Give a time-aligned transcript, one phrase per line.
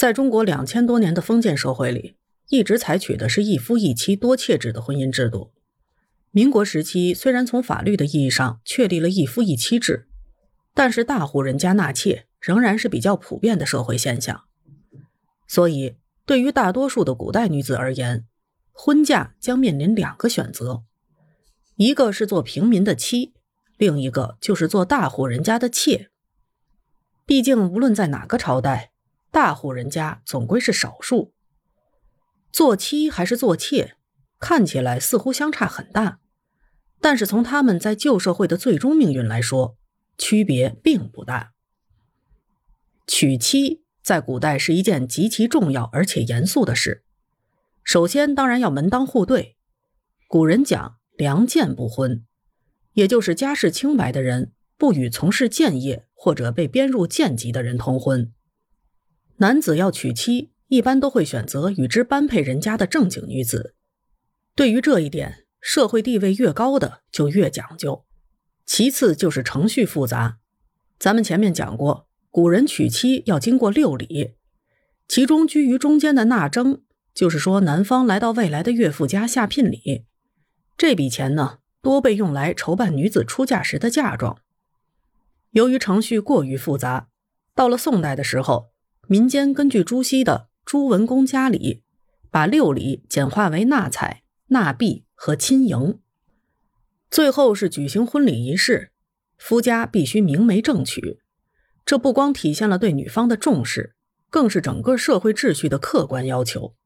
[0.00, 2.16] 在中国两千多年的封建社会里，
[2.48, 5.52] 一直采取的是一夫一妻多妾制的婚姻制度。
[6.30, 10.08] 民国时期虽然从法律的意义上确立了一夫一妻制，
[10.72, 14.44] 但是大户人家纳妾仍然是比较普遍的社会现象。
[15.46, 18.24] 所以，对于大多数的古代女子而言，
[18.72, 20.84] 婚嫁将面临两个选择：
[21.76, 23.34] 一个是做平民的妻，
[23.76, 26.08] 另一个就是做大户人家的妾。
[27.26, 28.89] 毕竟，无论在哪个朝代，
[29.30, 31.32] 大户人家总归是少数。
[32.52, 33.96] 做妻还是做妾，
[34.38, 36.18] 看起来似乎相差很大，
[37.00, 39.76] 但是从他们在旧社会的最终命运来说，
[40.18, 41.52] 区别并不大。
[43.06, 43.84] 娶妻。
[44.02, 47.04] 在古代是一件极其重要而且严肃的事。
[47.84, 49.58] 首先，当然要门当户对。
[50.26, 52.24] 古人讲“良贱不婚”，
[52.94, 58.32] 也就是家世清白的人不与从事贱业或者被编入贱籍的人通婚。
[59.40, 63.74] 男子要娶妻，一般都会选择与之般配人家的正经女子。
[64.54, 68.04] 对于这一点，社会地位越高的就越讲究。
[68.66, 70.38] 其次就是程序复杂。
[70.98, 72.06] 咱们前面讲过。
[72.32, 74.34] 古人娶妻要经过六礼，
[75.08, 80.04] 其中居于中间的纳征，就是说男方来到未来的岳父家下聘礼。
[80.78, 84.38] 这笔钱呢，多被用来筹办女子出嫁时的嫁妆。
[85.50, 87.08] 由于程序过于复杂，
[87.56, 88.69] 到了宋代的时候，
[89.10, 91.58] 民间根据朱熹的《朱文公家礼》，
[92.30, 95.98] 把六礼简化为纳采、纳币和亲迎。
[97.10, 98.92] 最后是举行婚礼仪式，
[99.36, 101.18] 夫家必须明媒正娶。
[101.84, 103.96] 这不光体现了对女方的重视，
[104.30, 106.76] 更是整个社会秩序的客观要求。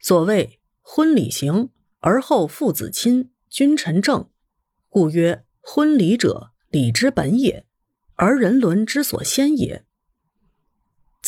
[0.00, 4.28] 所谓“婚礼行而后父子亲，君臣正”，
[4.90, 7.64] 故曰“婚礼者，礼之本也，
[8.16, 9.84] 而人伦之所先也”。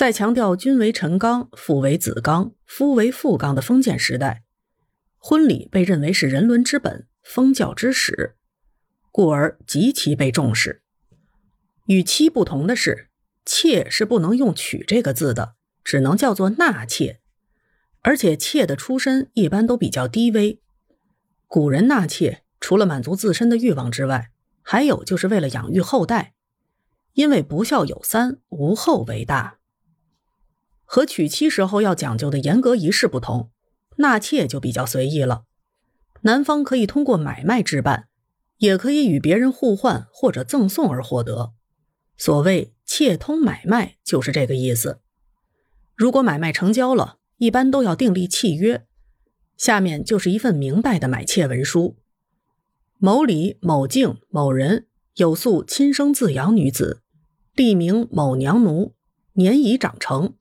[0.00, 4.44] 在强调君为臣纲，父为子纲，夫为妇纲的封建时代，
[5.18, 8.34] 婚礼被认为是人伦之本、封教之始，
[9.12, 10.80] 故而极其被重视。
[11.84, 13.10] 与妻不同的是，
[13.44, 17.20] 妾是不能用“娶”这个字的，只能叫做纳妾。
[18.00, 20.62] 而且妾的出身一般都比较低微。
[21.46, 24.30] 古人纳妾，除了满足自身的欲望之外，
[24.62, 26.32] 还有就是为了养育后代。
[27.12, 29.58] 因为不孝有三，无后为大。
[30.92, 33.52] 和娶妻时候要讲究的严格仪式不同，
[33.98, 35.44] 纳妾就比较随意了。
[36.22, 38.08] 男方可以通过买卖置办，
[38.58, 41.52] 也可以与别人互换或者赠送而获得。
[42.16, 45.00] 所谓妾通买卖，就是这个意思。
[45.94, 48.84] 如果买卖成交了，一般都要订立契约。
[49.56, 51.98] 下面就是一份明代的买妾文书：
[52.98, 57.02] 某里某境某人有素亲生自养女子，
[57.54, 58.96] 立名某娘奴，
[59.34, 60.34] 年已长成，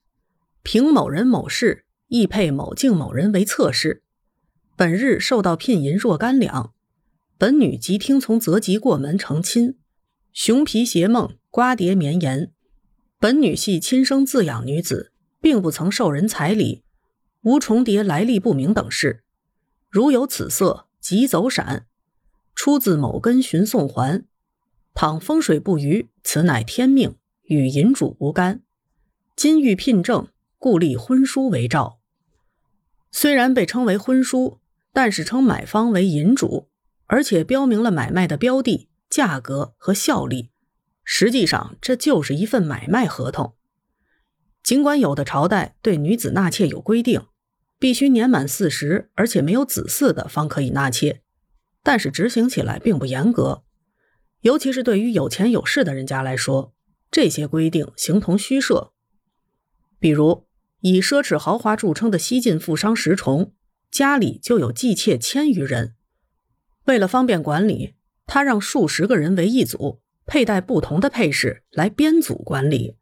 [0.63, 4.03] 凭某人某事，亦配某敬某人为侧室。
[4.75, 6.73] 本日受到聘银若干两，
[7.37, 9.77] 本女即听从择吉过门成亲。
[10.33, 11.35] 熊皮鞋梦。
[11.51, 12.51] 瓜蝶绵延，
[13.19, 15.11] 本女系亲生自养女子，
[15.41, 16.83] 并不曾受人彩礼，
[17.41, 19.23] 无重叠来历不明等事。
[19.89, 21.87] 如有此色，即走闪。
[22.53, 24.23] 出自某根寻送还。
[24.93, 27.15] 倘风水不渝，此乃天命，
[27.45, 28.61] 与银主无干。
[29.35, 30.27] 今欲聘正，
[30.59, 32.01] 故立婚书为照。
[33.11, 34.59] 虽然被称为婚书，
[34.91, 36.67] 但是称买方为银主，
[37.05, 40.51] 而且标明了买卖的标的、价格和效力。
[41.05, 43.55] 实际上，这就是一份买卖合同。
[44.61, 47.25] 尽管有的朝代对女子纳妾有规定，
[47.79, 51.21] 必须年满四十而且没有子嗣的方可以纳妾，
[51.81, 53.63] 但是执行起来并不严格。
[54.41, 56.73] 尤其是对于有钱有势的人家来说，
[57.09, 58.91] 这些规定形同虚设。
[59.97, 60.47] 比如，
[60.81, 63.53] 以奢侈豪华著称的西晋富商石崇，
[63.91, 65.95] 家里就有妓妾千余人。
[66.85, 67.95] 为了方便管理，
[68.25, 70.01] 他让数十个人为一组。
[70.31, 72.97] 佩戴不同的配饰来编组管理，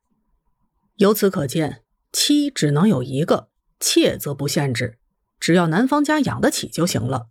[0.95, 1.83] 由此可见，
[2.13, 3.49] 妻只能有一个，
[3.81, 4.97] 妾则不限制，
[5.37, 7.27] 只要男方家养得起就行了。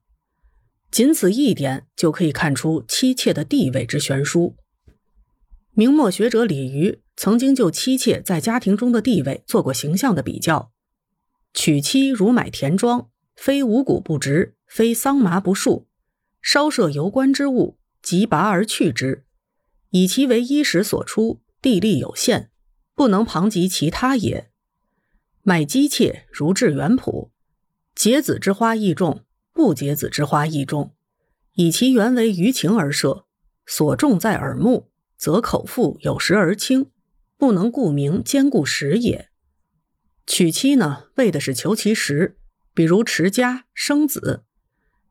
[0.90, 4.58] 仅此一点就可以看出妻妾的地位之悬殊。
[5.78, 10.73] 明末学者李渔曾经就妻妾在家庭中的地位做过形象的比较：
[11.52, 15.87] 娶妻如买田庄，非五谷不植，非桑麻不树，
[16.40, 19.26] 稍涉油官之物，即拔而去之。
[19.90, 22.49] 以其为衣食所出，地利有限，
[22.94, 24.50] 不能旁及其他也。
[25.43, 27.28] 买姬妾如置园圃，
[27.94, 30.94] 结子之花亦种，不结子之花亦种，
[31.52, 33.26] 以其原为余情而设，
[33.67, 36.90] 所种在耳目，则口腹有时而轻，
[37.36, 39.28] 不能顾名兼顾食也。
[40.26, 42.36] 娶妻呢，为的是求其实，
[42.74, 44.42] 比如持家生子；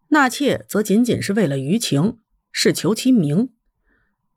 [0.09, 2.19] 纳妾则仅仅是为了余情，
[2.51, 3.49] 是求其名。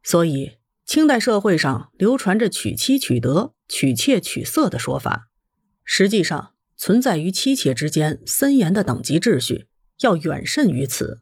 [0.02, 5.28] 所以，清代社会上流传着娶妻娶德、娶妾娶色的说法，
[5.84, 9.66] 实际上存在于妻妾之间森严的等级秩序，
[10.00, 11.20] 要远甚于此。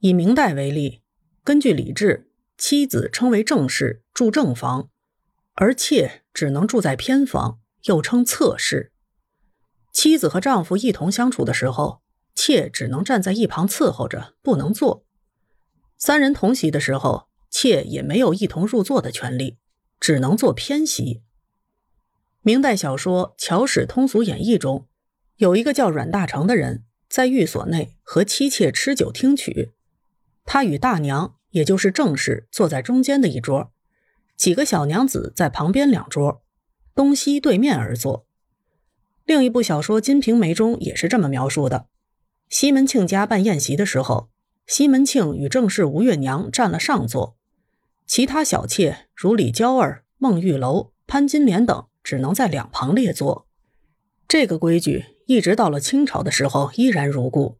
[0.00, 1.00] 以明代为例，
[1.42, 2.27] 根据礼制，
[2.58, 4.90] 妻子称为正室，住正房，
[5.54, 8.92] 而妾只能住在偏房，又称侧室。
[9.92, 12.02] 妻子和丈夫一同相处的时候，
[12.34, 15.06] 妾只能站在一旁伺候着，不能坐。
[15.96, 17.28] 三人同席的时候。
[17.50, 19.56] 妾也没有一同入座的权利，
[19.98, 21.22] 只能做偏席。
[22.42, 24.86] 明代小说《乔史通俗演义》中，
[25.36, 29.72] 有一个叫阮大铖的人，在寓所内和妻妾吃酒听曲，
[30.44, 33.72] 他与大娘，也就是正室，坐在中间的一桌，
[34.36, 36.42] 几个小娘子在旁边两桌，
[36.94, 38.26] 东西对面而坐。
[39.24, 41.86] 另一部小说《金瓶梅》中也是这么描述的：
[42.48, 44.30] 西门庆家办宴席的时候，
[44.66, 47.36] 西门庆与正室吴月娘占了上座。
[48.06, 53.46] 其他小妾如李娇儿、孟玉楼、潘金莲等，只能在两旁列坐。
[54.26, 57.57] 这个规矩一直到了清朝的时候依然如故。